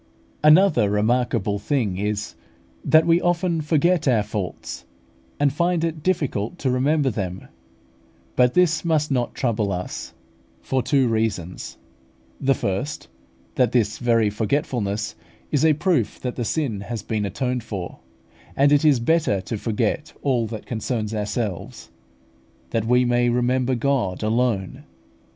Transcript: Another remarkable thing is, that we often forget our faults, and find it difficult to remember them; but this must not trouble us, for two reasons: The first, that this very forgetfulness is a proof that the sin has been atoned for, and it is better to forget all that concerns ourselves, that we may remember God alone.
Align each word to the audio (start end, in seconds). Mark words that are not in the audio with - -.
Another 0.43 0.89
remarkable 0.89 1.59
thing 1.59 1.99
is, 1.99 2.33
that 2.83 3.05
we 3.05 3.21
often 3.21 3.61
forget 3.61 4.07
our 4.07 4.23
faults, 4.23 4.83
and 5.39 5.53
find 5.53 5.83
it 5.83 6.01
difficult 6.01 6.57
to 6.57 6.71
remember 6.71 7.11
them; 7.11 7.47
but 8.35 8.55
this 8.55 8.83
must 8.83 9.11
not 9.11 9.35
trouble 9.35 9.71
us, 9.71 10.15
for 10.63 10.81
two 10.81 11.07
reasons: 11.07 11.77
The 12.39 12.55
first, 12.55 13.09
that 13.53 13.73
this 13.73 13.99
very 13.99 14.31
forgetfulness 14.31 15.13
is 15.51 15.63
a 15.63 15.73
proof 15.73 16.19
that 16.21 16.35
the 16.35 16.45
sin 16.45 16.81
has 16.89 17.03
been 17.03 17.23
atoned 17.23 17.63
for, 17.63 17.99
and 18.55 18.71
it 18.71 18.83
is 18.83 18.99
better 18.99 19.39
to 19.41 19.55
forget 19.55 20.13
all 20.23 20.47
that 20.47 20.65
concerns 20.65 21.13
ourselves, 21.13 21.91
that 22.71 22.87
we 22.87 23.05
may 23.05 23.29
remember 23.29 23.75
God 23.75 24.23
alone. 24.23 24.83